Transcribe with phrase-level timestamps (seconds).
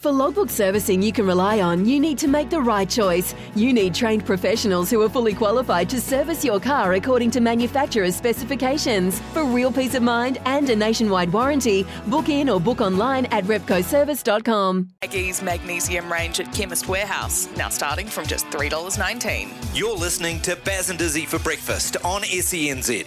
[0.00, 3.34] For logbook servicing you can rely on, you need to make the right choice.
[3.54, 8.16] You need trained professionals who are fully qualified to service your car according to manufacturer's
[8.16, 9.20] specifications.
[9.34, 13.44] For real peace of mind and a nationwide warranty, book in or book online at
[13.44, 14.88] repcoservice.com.
[15.02, 19.78] Maggie's Magnesium range at Chemist Warehouse, now starting from just $3.19.
[19.78, 23.06] You're listening to Baz and Dizzy for breakfast on SENZ.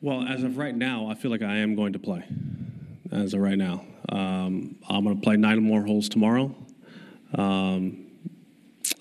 [0.00, 2.24] Well, as of right now, I feel like I am going to play.
[3.12, 6.54] As of right now, um, I'm going to play nine more holes tomorrow.
[7.34, 8.06] Um,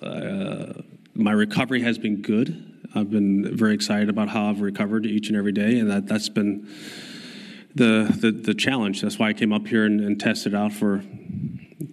[0.01, 0.73] uh,
[1.13, 2.63] my recovery has been good.
[2.93, 6.29] I've been very excited about how I've recovered each and every day, and that that's
[6.29, 6.67] been
[7.75, 9.01] the the, the challenge.
[9.01, 11.03] That's why I came up here and, and tested out for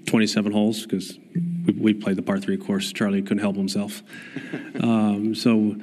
[0.06, 1.18] 27 holes because
[1.66, 2.92] we, we played the par three course.
[2.92, 4.02] Charlie couldn't help himself,
[4.80, 5.76] um, so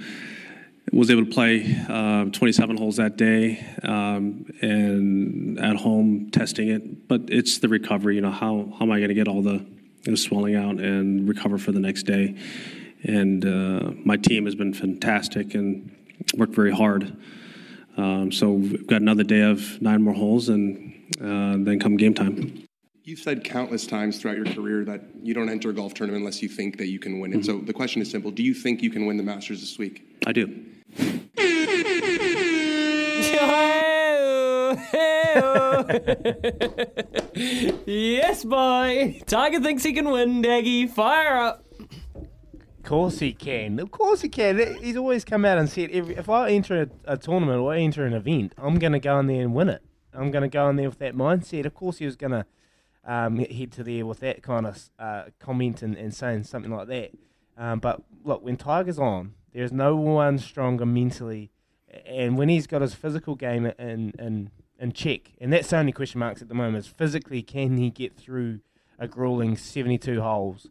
[0.92, 7.08] was able to play uh, 27 holes that day um, and at home testing it.
[7.08, 8.16] But it's the recovery.
[8.16, 9.66] You know, how how am I going to get all the,
[10.04, 12.36] the swelling out and recover for the next day?
[13.04, 15.96] And uh, my team has been fantastic and
[16.36, 17.18] worked very hard.
[17.98, 22.14] Um, so we've got another day of nine more holes, and uh, then come game
[22.14, 22.66] time.
[23.04, 26.44] You've said countless times throughout your career that you don't enter a golf tournament unless
[26.44, 27.38] you think that you can win it.
[27.38, 27.46] Mm-hmm.
[27.46, 30.20] So the question is simple: Do you think you can win the Masters this week?
[30.28, 30.66] I do.
[37.86, 39.20] yes, boy.
[39.26, 40.88] Tiger thinks he can win, Daggy.
[40.88, 41.66] Fire up.
[41.80, 43.80] Of course he can.
[43.80, 44.78] Of course he can.
[44.82, 47.80] He's always come out and said, if, if I enter a, a tournament or I
[47.80, 49.82] enter an event, I'm going to go in there and win it.
[50.14, 51.66] I'm going to go in there with that mindset.
[51.66, 52.46] Of course, he was going to
[53.06, 56.88] um, head to there with that kind of uh, comment and, and saying something like
[56.88, 57.12] that.
[57.58, 61.52] Um, but look, when Tiger's on, there's no one stronger mentally,
[62.06, 65.92] and when he's got his physical game in in, in check, and that's the only
[65.92, 68.62] question marks at the moment is physically can he get through
[68.98, 70.68] a grueling 72 holes,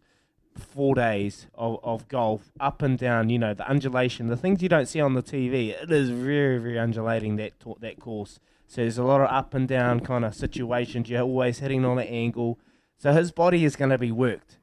[0.56, 4.68] four days of, of golf, up and down, you know, the undulation, the things you
[4.68, 5.70] don't see on the TV.
[5.70, 8.38] It is very very undulating that that course.
[8.70, 11.10] So there's a lot of up and down kind of situations.
[11.10, 12.60] You're always hitting on an angle.
[12.98, 14.58] So his body is going to be worked.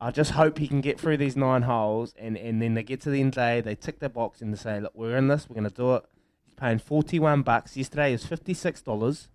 [0.00, 3.00] I just hope he can get through these nine holes and, and then they get
[3.00, 5.16] to the end of the day, they tick their box and they say, look, we're
[5.16, 6.04] in this, we're going to do it.
[6.44, 7.76] He's paying 41 bucks.
[7.76, 9.28] Yesterday is $56.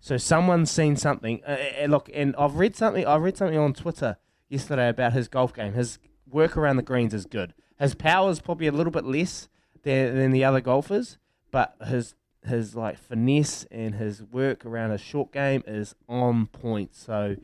[0.00, 1.40] So someone's seen something.
[1.46, 3.06] Uh, uh, look, and I've read something.
[3.06, 4.16] I read something on Twitter
[4.48, 5.74] yesterday about his golf game.
[5.74, 7.54] His work around the greens is good.
[7.78, 9.48] His power is probably a little bit less
[9.84, 11.18] than, than the other golfers,
[11.52, 12.16] but his
[12.46, 16.94] his like finesse and his work around his short game is on point.
[16.94, 17.36] So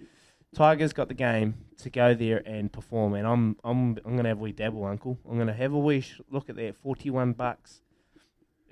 [0.55, 4.39] Tiger's got the game to go there and perform, and I'm I'm I'm gonna have
[4.39, 5.19] a wee dabble, Uncle.
[5.29, 7.83] I'm gonna have a wee sh- look at that, forty one bucks,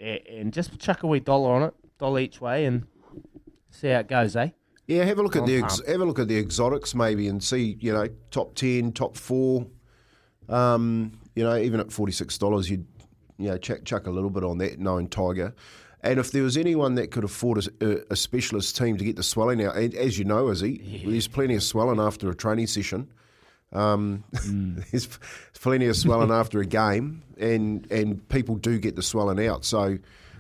[0.00, 2.86] and just chuck a wee dollar on it, dollar each way, and
[3.70, 4.50] see how it goes, eh?
[4.86, 7.28] Yeah, have a look at I'm the ex- have a look at the exotics maybe
[7.28, 9.66] and see you know top ten, top four.
[10.48, 12.86] Um, you know, even at forty six dollars, you'd
[13.36, 15.54] you know chuck, chuck a little bit on that, knowing Tiger.
[16.04, 19.22] And if there was anyone that could afford a, a specialist team to get the
[19.22, 23.10] swelling out, and as you know, Izzy, there's plenty of swelling after a training session.
[23.72, 24.22] Um,
[24.90, 25.08] there's
[25.54, 29.64] plenty of swelling after a game, and and people do get the swelling out.
[29.64, 29.98] So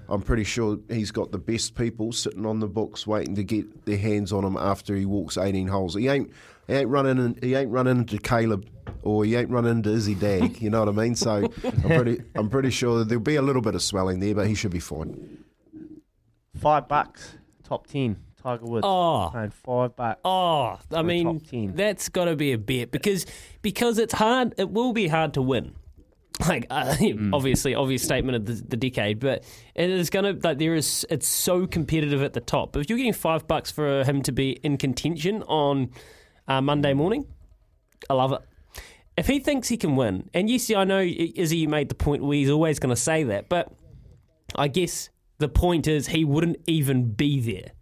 [0.08, 3.86] I'm pretty sure he's got the best people sitting on the books waiting to get
[3.86, 5.94] their hands on him after he walks 18 holes.
[5.94, 6.30] He ain't
[6.66, 8.66] he ain't running in, he ain't running into Caleb
[9.02, 10.60] or he ain't running into Izzy Dagg.
[10.60, 11.14] You know what I mean?
[11.14, 14.46] So I'm pretty I'm pretty sure there'll be a little bit of swelling there, but
[14.46, 15.43] he should be fine.
[16.64, 18.84] Five bucks, top ten, Tiger Woods.
[18.84, 19.30] Oh.
[19.32, 20.20] paying five bucks.
[20.24, 21.76] Oh, I mean, top 10.
[21.76, 23.26] that's got to be a bet because
[23.62, 24.54] because it's hard.
[24.58, 25.74] It will be hard to win.
[26.48, 27.32] Like uh, Mm.
[27.32, 29.44] obviously, obvious statement of the, the decade, but
[29.76, 31.06] it is gonna like there is.
[31.08, 32.72] It's so competitive at the top.
[32.72, 35.90] But if you're getting five bucks for him to be in contention on
[36.48, 37.26] uh, Monday morning,
[38.10, 38.40] I love it.
[39.16, 42.24] If he thinks he can win, and yes, I know Izzy you made the point
[42.24, 43.72] where he's always going to say that, but
[44.56, 47.72] I guess the point is he wouldn't even be there.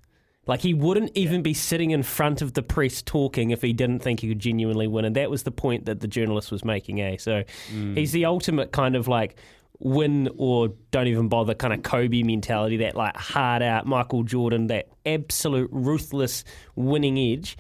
[0.46, 4.00] Like he wouldn't even be sitting in front of the press talking if he didn't
[4.00, 7.00] think he could genuinely win, and that was the point that the journalist was making.
[7.00, 7.96] Eh, so Mm.
[7.96, 9.36] he's the ultimate kind of like
[9.78, 14.66] win or don't even bother kind of Kobe mentality, that like hard out Michael Jordan,
[14.68, 16.44] that absolute ruthless
[16.76, 17.56] winning edge.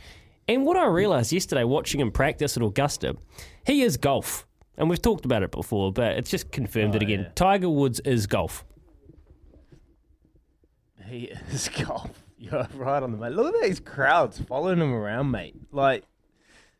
[0.48, 3.16] And what I realised yesterday watching him practice at Augusta,
[3.66, 4.46] he is golf.
[4.76, 7.20] And we've talked about it before, but it's just confirmed Oh, it again.
[7.20, 7.28] yeah.
[7.36, 8.64] Tiger Woods is golf.
[11.12, 12.24] He is golf.
[12.38, 13.32] You're right on the mate.
[13.32, 15.54] Look at these crowds following him around, mate.
[15.70, 16.04] Like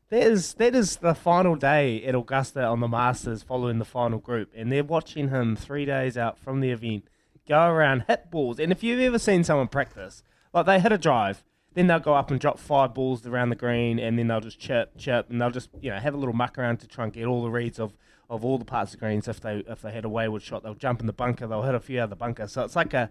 [0.09, 4.51] there's that is the final day at Augusta on the Masters, following the final group,
[4.57, 7.05] and they're watching him three days out from the event
[7.47, 8.59] go around hit balls.
[8.59, 10.23] And if you've ever seen someone practice,
[10.55, 11.45] like they hit a drive,
[11.75, 14.59] then they'll go up and drop five balls around the green, and then they'll just
[14.59, 17.13] chip, chip, and they'll just you know have a little muck around to try and
[17.13, 17.93] get all the reads of.
[18.31, 20.63] Of all the parts of the greens, if they if they had a wayward shot,
[20.63, 21.47] they'll jump in the bunker.
[21.47, 22.53] They'll hit a few other bunkers.
[22.53, 23.11] So it's like a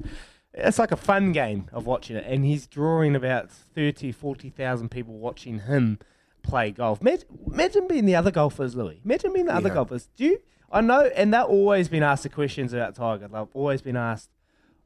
[0.54, 5.14] it's like a fun game of watching it, and he's drawing about 30, 40,000 people
[5.18, 6.00] watching him
[6.44, 7.02] play golf.
[7.02, 9.00] Imagine, imagine being the other golfers, Louis.
[9.06, 9.76] Imagine being the other Yeah.
[9.76, 10.10] golfers.
[10.16, 10.40] Do you?
[10.72, 13.28] I know, and they've always been asked the questions about Tiger.
[13.28, 14.30] They've always been asked,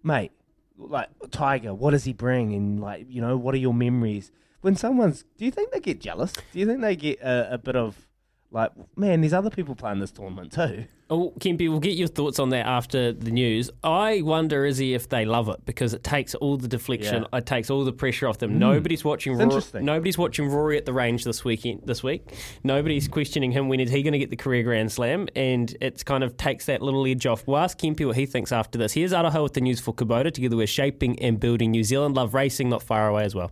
[0.04, 0.32] mate,
[0.78, 4.32] like Tiger, what does he bring, and like you know, what are your memories?
[4.62, 6.34] When someone's, do you think they get jealous?
[6.34, 8.08] Do you think they get a, a bit of
[8.56, 10.86] like, man, there's other people playing this tournament too?
[11.08, 13.70] Oh, Kempi, we'll get your thoughts on that after the news.
[13.84, 17.38] I wonder, Izzy, if they love it because it takes all the deflection, Yeah.
[17.38, 18.54] it takes all the pressure off them.
[18.54, 18.58] Mm.
[18.58, 19.34] Nobody's watching.
[19.34, 19.86] It's Rory, interesting.
[19.86, 21.82] nobody's watching Rory at the range this weekend.
[21.86, 22.32] This week,
[22.64, 26.02] nobody's questioning him when is he going to get the career Grand Slam, and it's
[26.02, 27.46] kind of takes that little edge off.
[27.46, 28.94] We'll ask Kempi what he thinks after this.
[28.94, 30.32] Here's Araha with the news for Kubota.
[30.34, 32.16] Together, we're shaping and building New Zealand.
[32.16, 33.52] Love racing, not far away as well.